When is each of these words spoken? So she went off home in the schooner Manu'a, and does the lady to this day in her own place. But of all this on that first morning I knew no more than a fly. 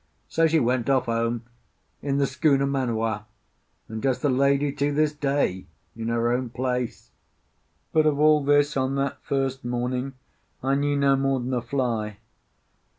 So 0.27 0.47
she 0.47 0.59
went 0.59 0.89
off 0.89 1.05
home 1.05 1.43
in 2.01 2.17
the 2.17 2.25
schooner 2.25 2.65
Manu'a, 2.65 3.25
and 3.87 4.01
does 4.01 4.17
the 4.17 4.31
lady 4.31 4.71
to 4.71 4.91
this 4.91 5.13
day 5.13 5.67
in 5.95 6.07
her 6.07 6.31
own 6.33 6.49
place. 6.49 7.11
But 7.93 8.07
of 8.07 8.17
all 8.19 8.43
this 8.43 8.75
on 8.75 8.95
that 8.95 9.21
first 9.21 9.63
morning 9.63 10.13
I 10.63 10.73
knew 10.73 10.97
no 10.97 11.15
more 11.15 11.39
than 11.39 11.53
a 11.53 11.61
fly. 11.61 12.17